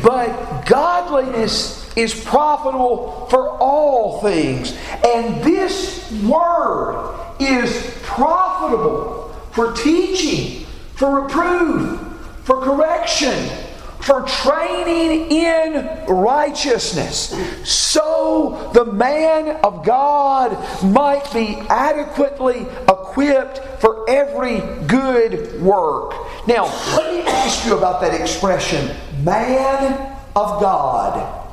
[0.00, 4.78] But godliness is profitable for all things.
[5.04, 11.98] And this word is profitable for teaching, for reproof,
[12.44, 13.67] for correction,
[14.08, 24.60] for training in righteousness, so the man of God might be adequately equipped for every
[24.86, 26.14] good work.
[26.46, 26.64] Now,
[26.96, 31.44] let me ask you about that expression, man of God.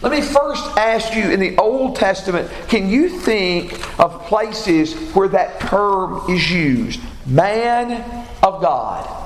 [0.00, 5.28] Let me first ask you in the Old Testament, can you think of places where
[5.28, 6.98] that term is used?
[7.26, 9.17] Man of God.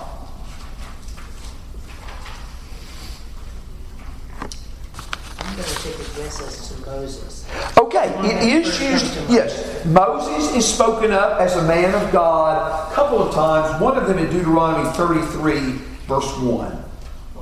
[5.54, 7.46] Going to take a guess as to Moses.
[7.78, 9.84] Okay, it is used, yes.
[9.86, 13.80] Moses is spoken of as a man of God a couple of times.
[13.80, 15.72] One of them in Deuteronomy 33,
[16.06, 16.84] verse 1.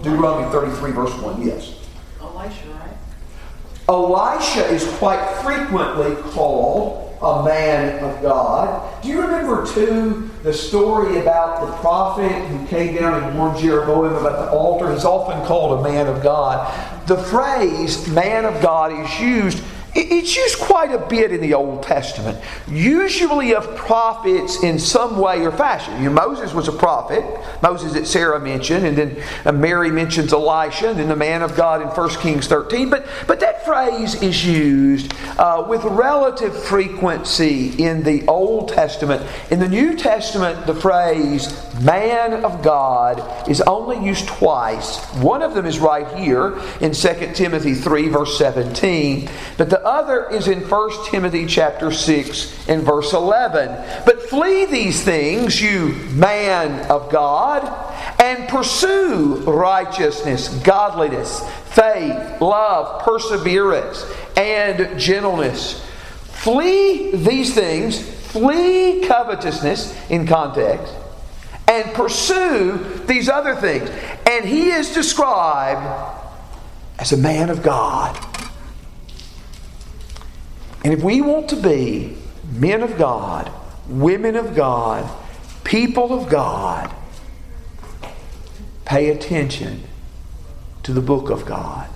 [0.02, 1.74] Deuteronomy 33, verse 1, yes.
[2.20, 2.96] Elisha, right?
[3.88, 9.02] Elisha is quite frequently called a man of God.
[9.02, 14.14] Do you remember, too, the story about the prophet who came down and warned Jeroboam
[14.14, 14.90] about the altar?
[14.92, 16.72] He's often called a man of God.
[17.10, 19.64] The phrase man of God is used
[19.94, 25.44] It's used quite a bit in the Old Testament, usually of prophets in some way
[25.44, 26.00] or fashion.
[26.00, 27.24] You know, Moses was a prophet,
[27.60, 31.56] Moses that Sarah mentioned, and then uh, Mary mentions Elisha, and then the man of
[31.56, 32.88] God in 1 Kings 13.
[32.88, 39.26] But, but that phrase is used uh, with relative frequency in the Old Testament.
[39.50, 45.04] In the New Testament, the phrase man of God is only used twice.
[45.16, 49.28] One of them is right here in 2 Timothy 3, verse 17.
[49.56, 54.04] But the other is in 1 Timothy chapter 6 and verse 11.
[54.04, 57.64] But flee these things, you man of God,
[58.20, 64.04] and pursue righteousness, godliness, faith, love, perseverance,
[64.36, 65.84] and gentleness.
[66.24, 70.94] Flee these things, flee covetousness in context,
[71.68, 73.90] and pursue these other things.
[74.28, 76.18] And he is described
[76.98, 78.29] as a man of God.
[80.82, 82.16] And if we want to be
[82.52, 83.52] men of God,
[83.86, 85.08] women of God,
[85.64, 86.90] people of God,
[88.84, 89.82] pay attention
[90.82, 91.88] to the book of God.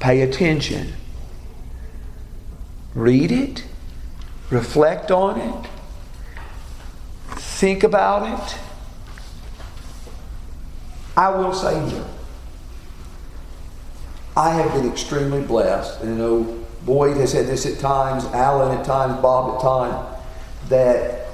[0.00, 0.94] Pay attention.
[2.94, 3.64] Read it,
[4.50, 5.70] reflect on it,
[7.36, 8.58] think about it.
[11.16, 12.04] I will say here,
[14.36, 18.76] I have been extremely blessed, and I know Boyd has had this at times, Alan
[18.76, 20.16] at times, Bob at times,
[20.68, 21.26] that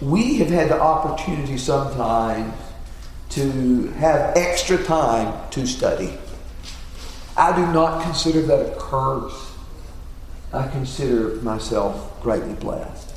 [0.00, 2.52] we have had the opportunity sometimes
[3.30, 6.18] to have extra time to study.
[7.36, 9.52] I do not consider that a curse.
[10.52, 13.14] I consider myself greatly blessed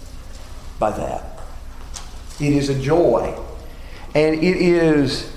[0.80, 1.40] by that.
[2.40, 3.38] It is a joy,
[4.14, 5.32] and it is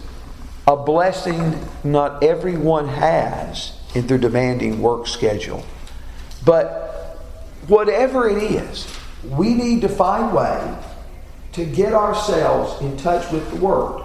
[0.66, 5.64] a blessing not everyone has in their demanding work schedule.
[6.45, 7.18] But
[7.66, 8.86] whatever it is,
[9.24, 10.84] we need to find ways
[11.53, 14.03] to get ourselves in touch with the Word.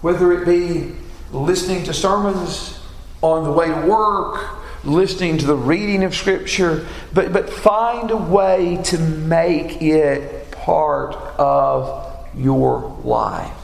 [0.00, 0.94] Whether it be
[1.32, 2.78] listening to sermons
[3.22, 8.16] on the way to work, listening to the reading of Scripture, but, but find a
[8.16, 13.56] way to make it part of your life,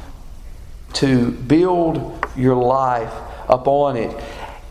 [0.94, 3.12] to build your life
[3.48, 4.14] upon it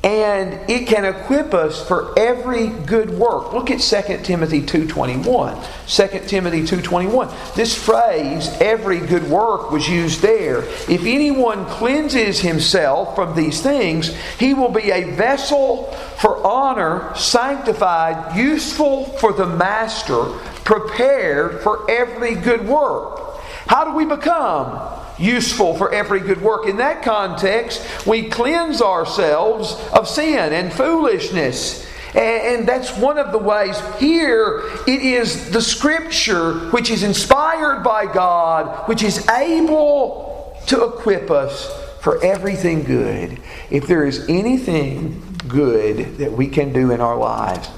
[0.06, 3.54] and it can equip us for every good work.
[3.54, 5.58] Look at 2 Timothy 2:21.
[5.88, 7.28] 2 Timothy 2:21.
[7.56, 10.60] This phrase every good work was used there.
[10.88, 18.38] If anyone cleanses himself from these things, he will be a vessel for honor, sanctified,
[18.38, 20.26] useful for the master,
[20.64, 23.22] prepared for every good work.
[23.66, 24.80] How do we become
[25.18, 26.68] useful for every good work.
[26.68, 31.86] In that context, we cleanse ourselves of sin and foolishness.
[32.16, 38.06] And that's one of the ways here it is the scripture which is inspired by
[38.06, 43.40] God, which is able to equip us for everything good.
[43.70, 47.70] If there is anything good that we can do in our lives,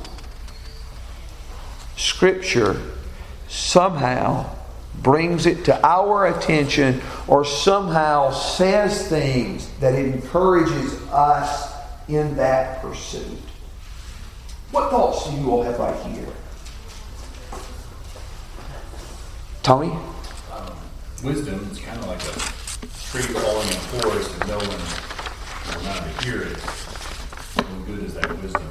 [1.96, 2.80] scripture
[3.48, 4.57] somehow
[5.04, 11.74] brings it to our attention or somehow says things that encourages us
[12.08, 13.40] in that pursuit.
[14.72, 16.28] What thoughts do you all have right here?
[19.64, 19.92] Tony?
[20.54, 20.76] Um,
[21.24, 22.58] wisdom is kind of like a
[23.12, 26.58] tree falling in a forest and no one not to hear it.
[26.58, 28.70] What good is that wisdom?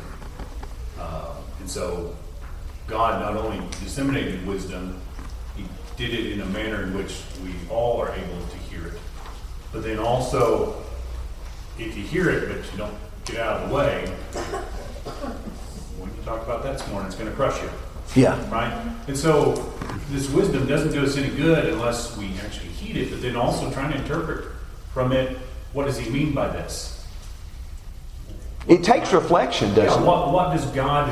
[0.98, 2.16] Uh, and so
[2.86, 5.00] God not only disseminated wisdom,
[5.96, 8.94] did it in a manner in which we all are able to hear it.
[9.72, 10.82] But then also,
[11.78, 12.94] if you hear it but you don't
[13.24, 14.06] get out of the way,
[15.98, 17.70] when you talk about that this morning, it's going to crush you.
[18.14, 18.50] Yeah.
[18.50, 18.72] Right?
[19.08, 19.54] And so,
[20.10, 23.70] this wisdom doesn't do us any good unless we actually heed it, but then also
[23.72, 24.52] trying to interpret
[24.92, 25.36] from it
[25.72, 27.04] what does he mean by this?
[28.66, 30.06] It takes reflection, doesn't yeah, it?
[30.06, 31.10] what, what does God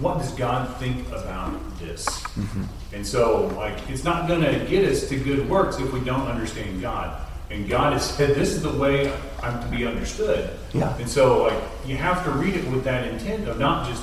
[0.00, 2.06] what does God think about this?
[2.06, 2.64] Mm-hmm.
[2.92, 6.26] And so, like, it's not going to get us to good works if we don't
[6.28, 7.20] understand God.
[7.50, 9.12] And God has said, "This is the way
[9.42, 10.96] I'm to be understood." Yeah.
[10.96, 14.02] And so, like, you have to read it with that intent of not just,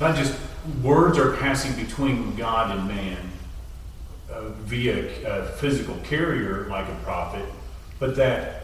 [0.00, 0.38] not just
[0.82, 3.18] words are passing between God and man
[4.32, 7.44] uh, via a physical carrier like a prophet,
[7.98, 8.56] but that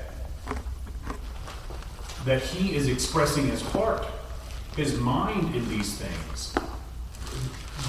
[2.24, 4.06] that He is expressing His heart
[4.76, 6.54] his mind in these things.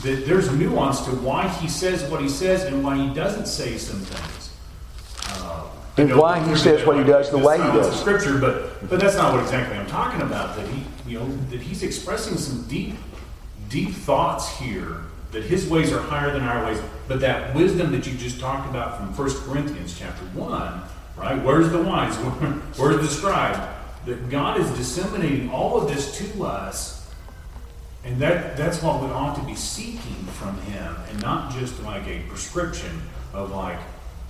[0.03, 3.77] That there's nuance to why he says what he says and why he doesn't say
[3.77, 4.51] some things.
[5.43, 5.63] Uh,
[5.97, 7.99] And why he says what he does the way he does.
[7.99, 10.55] Scripture, but but that's not what exactly I'm talking about.
[10.55, 12.95] That he, you know, that he's expressing some deep,
[13.69, 15.01] deep thoughts here.
[15.31, 18.69] That his ways are higher than our ways, but that wisdom that you just talked
[18.69, 20.81] about from 1 Corinthians chapter one,
[21.17, 21.43] right?
[21.43, 22.15] Where's the wise?
[22.77, 23.59] Where's the scribe?
[24.05, 26.96] That God is disseminating all of this to us,
[28.07, 32.07] and that that's what we ought to be seeking from Him, and not just like
[32.07, 33.01] a prescription
[33.33, 33.79] of like,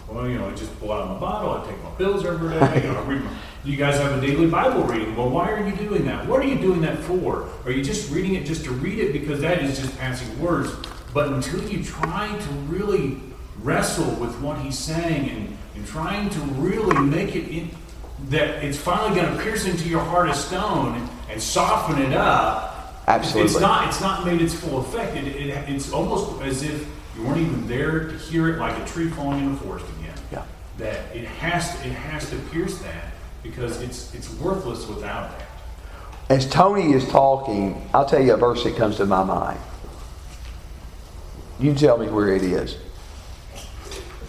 [0.09, 2.81] well, you know, I just pull out my bottle, I take my pills every day,
[2.81, 3.31] you know, I read my,
[3.63, 5.15] you guys have a daily Bible reading.
[5.15, 6.25] Well, why are you doing that?
[6.25, 7.49] What are you doing that for?
[7.65, 10.73] Are you just reading it just to read it because that is just passing words?
[11.13, 13.17] But until you try to really
[13.61, 17.69] wrestle with what he's saying and, and trying to really make it in,
[18.29, 22.76] that it's finally going to pierce into your heart of stone and soften it up.
[23.07, 23.51] Absolutely.
[23.51, 23.87] It's not.
[23.87, 25.15] It's not made its full effect.
[25.15, 26.85] It, it, it's almost as if
[27.15, 30.15] you weren't even there to hear it, like a tree falling in the forest again.
[30.31, 30.43] Yeah.
[30.77, 31.87] That it has to.
[31.87, 35.47] It has to pierce that because it's it's worthless without that.
[36.29, 39.59] As Tony is talking, I'll tell you a verse that comes to my mind.
[41.59, 42.77] You tell me where it is.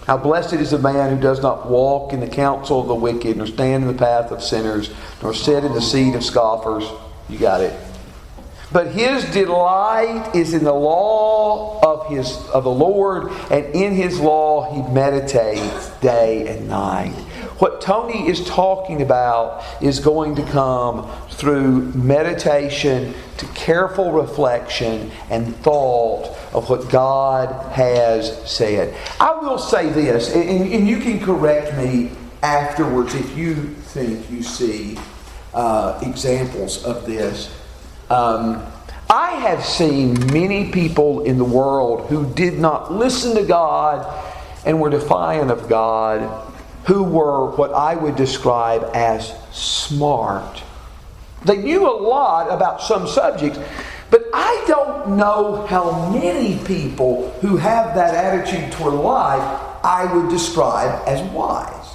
[0.07, 3.37] How blessed is the man who does not walk in the counsel of the wicked,
[3.37, 6.89] nor stand in the path of sinners, nor sit in the seat of scoffers.
[7.29, 7.88] You got it.
[8.71, 14.21] But his delight is in the law of his of the Lord, and in his
[14.21, 17.15] law he meditates day and night.
[17.59, 25.57] What Tony is talking about is going to come through meditation to careful reflection and
[25.57, 28.95] thought of what God has said.
[29.19, 32.13] I will say this, and, and you can correct me
[32.43, 34.99] afterwards if you think you see
[35.55, 37.53] uh, examples of this.
[38.11, 38.65] Um,
[39.11, 44.07] I have seen many people in the world who did not listen to God
[44.67, 46.53] and were defiant of God,
[46.87, 50.63] who were what I would describe as smart.
[51.45, 53.59] They knew a lot about some subjects,
[54.11, 60.29] but I don't know how many people who have that attitude toward life I would
[60.31, 61.95] describe as wise.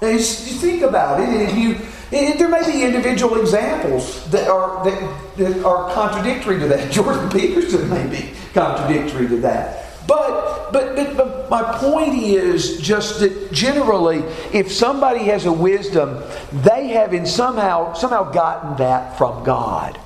[0.00, 1.74] Now, you think about it, and you,
[2.12, 6.92] and there may be individual examples that are that, that are contradictory to that.
[6.92, 10.06] Jordan Peterson may be contradictory to that.
[10.06, 14.18] But, but, but, but my point is just that generally,
[14.52, 19.98] if somebody has a wisdom, they have in somehow somehow gotten that from God.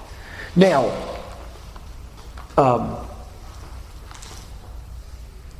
[0.54, 0.90] Now,
[2.56, 3.05] um,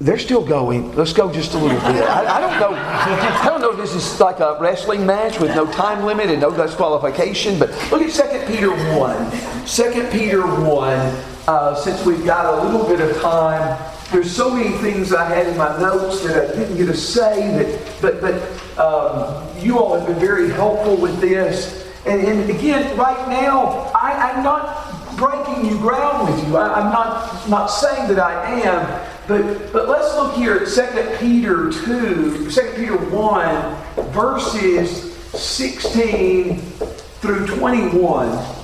[0.00, 0.94] they're still going.
[0.94, 2.02] Let's go just a little bit.
[2.02, 2.76] I, I, don't know.
[2.76, 6.40] I don't know if this is like a wrestling match with no time limit and
[6.40, 7.58] no disqualification.
[7.58, 9.30] But look at 2 Peter one.
[9.66, 11.16] 2 Peter one.
[11.48, 13.78] Uh, since we've got a little bit of time,
[14.12, 17.48] there's so many things I had in my notes that I didn't get to say.
[17.56, 21.86] That, but but um, you all have been very helpful with this.
[22.04, 26.56] And, and again, right now, I, I'm not breaking new ground with you.
[26.56, 29.15] I, am not not saying that I am.
[29.28, 37.46] But, but let's look here at 2 Peter 2, 2 Peter 1, verses 16 through
[37.46, 38.56] 21.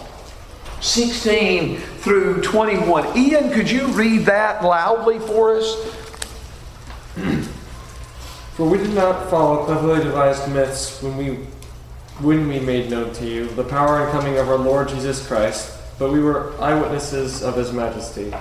[0.81, 3.17] 16 through 21.
[3.17, 5.99] Ian, could you read that loudly for us?
[8.53, 11.39] For we did not follow cleverly devised myths when we
[12.21, 15.75] when we made known to you the power and coming of our Lord Jesus Christ,
[15.99, 18.33] but we were eyewitnesses of his majesty.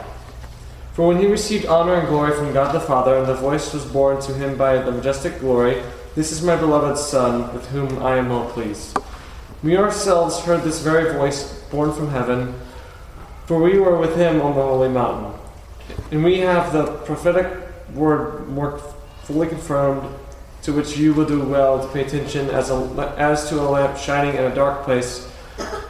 [0.94, 3.86] For when he received honor and glory from God the Father, and the voice was
[3.86, 5.82] borne to him by the majestic glory,
[6.16, 8.98] This is my beloved Son, with whom I am well pleased.
[9.64, 12.54] We ourselves heard this very voice born from heaven,
[13.46, 15.40] for we were with him on the holy mountain.
[16.12, 17.48] And we have the prophetic
[17.94, 18.80] word more
[19.24, 20.14] fully confirmed,
[20.64, 23.98] to which you will do well to pay attention as, a, as to a lamp
[23.98, 25.32] shining in a dark place,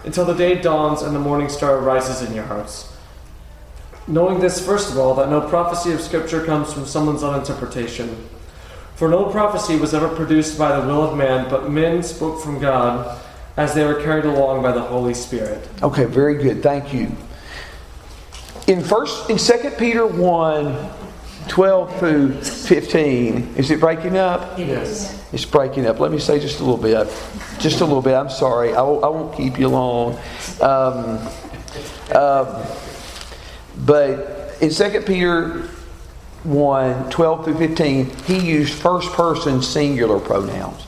[0.06, 2.91] until the day dawns and the morning star rises in your hearts.
[4.12, 8.28] Knowing this, first of all, that no prophecy of Scripture comes from someone's own interpretation.
[8.96, 12.60] For no prophecy was ever produced by the will of man, but men spoke from
[12.60, 13.22] God
[13.56, 15.66] as they were carried along by the Holy Spirit.
[15.82, 16.62] Okay, very good.
[16.62, 17.16] Thank you.
[18.68, 20.90] In first in 2 Peter 1,
[21.48, 24.60] 12 through 15, is it breaking up?
[24.60, 25.24] Yes.
[25.32, 26.02] It's breaking up.
[26.02, 27.08] Let me say just a little bit.
[27.60, 28.14] Just a little bit.
[28.14, 28.74] I'm sorry.
[28.76, 30.20] I won't, I won't keep you long.
[30.60, 31.18] Um,
[32.14, 32.66] um,
[33.86, 35.68] but in 2 Peter
[36.44, 40.86] 1 12 through 15, he used first person singular pronouns.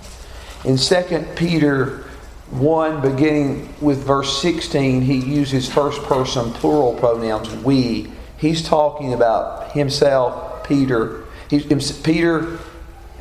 [0.66, 2.06] In 2 Peter
[2.52, 8.12] 1, beginning with verse 16, he uses first person plural pronouns, we.
[8.38, 11.24] He's talking about himself, Peter.
[12.04, 12.60] Peter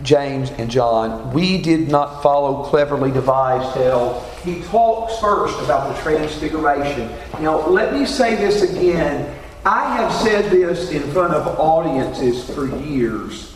[0.02, 1.32] James, and John.
[1.32, 4.20] We did not follow cleverly devised tale.
[4.44, 7.10] He talks first about the transfiguration.
[7.40, 9.38] Now, let me say this again.
[9.64, 13.54] I have said this in front of audiences for years,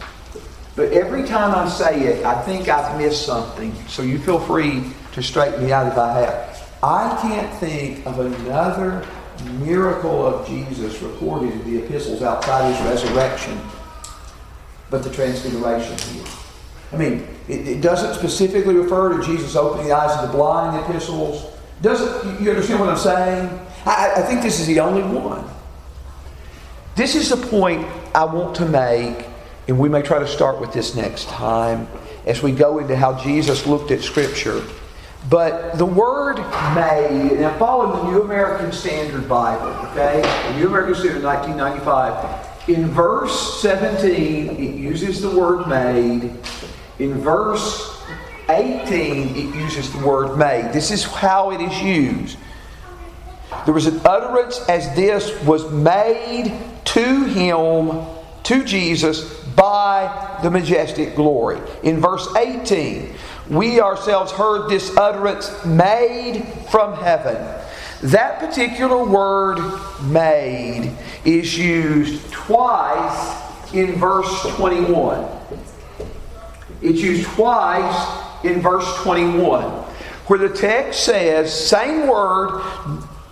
[0.77, 3.75] but every time I say it, I think I've missed something.
[3.89, 6.69] So you feel free to straighten me out if I have.
[6.83, 9.05] I can't think of another
[9.61, 13.61] miracle of Jesus recorded in the epistles outside his resurrection
[14.91, 16.25] but the transfiguration here.
[16.93, 20.77] I mean, it, it, doesn't specifically refer to Jesus opening the eyes of the blind
[20.77, 21.53] in the epistles.
[21.83, 23.67] Doesn't you understand what I'm saying?
[23.85, 25.45] I, I think this is the only one.
[26.97, 29.27] This is the point I want to make,
[29.69, 31.87] and we may try to start with this next time
[32.25, 34.65] as we go into how Jesus looked at Scripture.
[35.29, 36.39] But the word
[36.75, 40.23] made, and I follow the New American Standard Bible, okay?
[40.23, 42.69] The New American Standard 1995.
[42.71, 46.33] In verse 17, it uses the word made.
[46.99, 48.03] In verse
[48.49, 50.73] 18, it uses the word made.
[50.73, 52.39] This is how it is used.
[53.67, 56.59] There was an utterance as this was made
[56.97, 58.07] to him,
[58.43, 61.61] to Jesus, by the majestic glory.
[61.83, 63.15] In verse 18,
[63.51, 67.37] we ourselves heard this utterance made from heaven.
[68.03, 69.59] That particular word
[70.05, 75.29] made is used twice in verse 21.
[76.81, 79.65] It's used twice in verse 21,
[80.29, 82.63] where the text says, same word,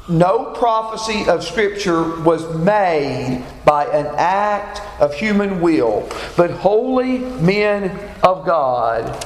[0.08, 7.90] no prophecy of Scripture was made by an act of human will, but holy men
[8.22, 9.24] of God,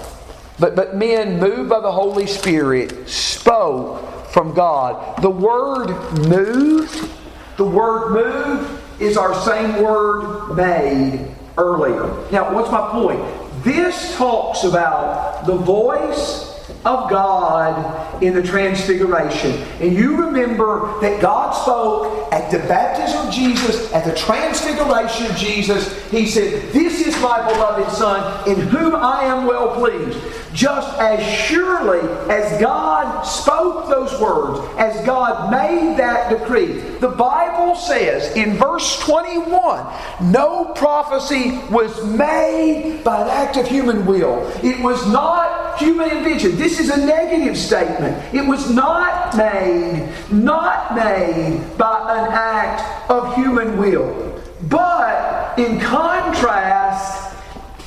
[0.58, 5.22] but, but men moved by the Holy Spirit spoke from God.
[5.22, 5.88] The word
[6.28, 7.10] moved,
[7.56, 12.30] the word moved is our same word made earlier.
[12.30, 13.20] Now, what's my point?
[13.64, 19.52] This talks about the voice of God in the transfiguration.
[19.80, 25.36] And you remember that God spoke at the baptism of Jesus, at the transfiguration of
[25.36, 26.10] Jesus.
[26.10, 30.18] He said, This is my beloved Son, in whom I am well pleased.
[30.52, 32.00] Just as surely
[32.32, 38.98] as God spoke those words, as God made that decree, the Bible says in verse
[39.00, 39.86] 21
[40.32, 44.50] no prophecy was made by an act of human will.
[44.64, 46.56] It was not human invention.
[46.56, 48.34] This is a negative statement.
[48.34, 54.42] It was not made, not made by an act of human will.
[54.62, 57.36] But in contrast,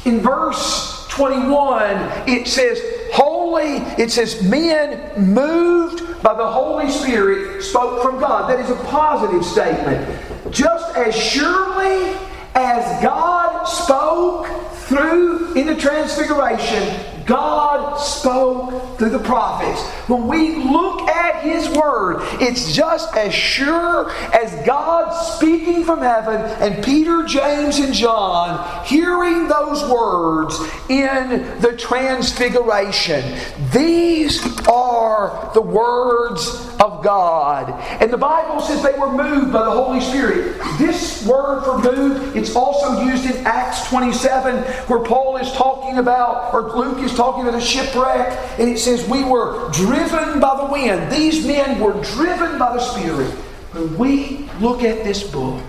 [0.05, 1.95] in verse 21,
[2.27, 2.81] it says,
[3.13, 8.49] Holy, it says, men moved by the Holy Spirit spoke from God.
[8.49, 10.51] That is a positive statement.
[10.51, 12.17] Just as surely
[12.55, 19.81] as God spoke through in the transfiguration, God spoke through the prophets.
[20.11, 26.41] When we look at His Word, it's just as sure as God speaking from heaven
[26.59, 30.59] and Peter, James, and John hearing those words
[30.89, 33.39] in the transfiguration.
[33.71, 36.45] These are the words
[36.81, 37.69] of God.
[38.01, 40.59] And the Bible says they were moved by the Holy Spirit.
[40.77, 46.53] This word for moved, it's also used in Acts 27, where Paul is talking about,
[46.53, 50.71] or Luke is talking about a shipwreck, and it says, We were driven by the
[50.71, 51.11] wind.
[51.11, 53.31] These men were driven by the Spirit.
[53.73, 55.63] When we look at this book,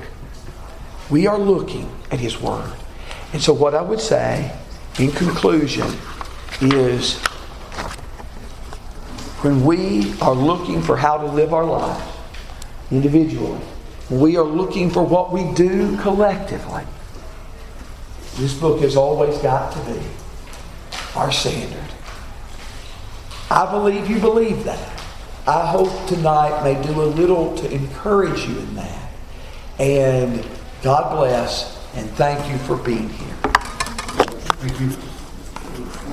[1.11, 2.73] we are looking at His Word.
[3.33, 4.57] And so, what I would say
[4.99, 5.87] in conclusion
[6.61, 7.17] is
[9.43, 12.05] when we are looking for how to live our lives
[12.91, 13.61] individually,
[14.11, 16.85] we are looking for what we do collectively,
[18.37, 20.01] this book has always got to be
[21.17, 21.79] our standard.
[23.53, 24.99] I believe you believe that.
[25.47, 29.13] I hope tonight may do a little to encourage you in that.
[29.79, 30.47] And
[30.83, 33.35] God bless and thank you for being here.
[34.63, 35.12] Thank you.